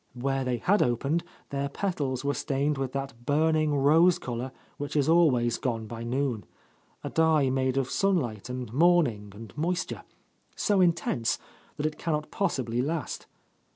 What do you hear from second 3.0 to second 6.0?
burn ing rose colour which is always gone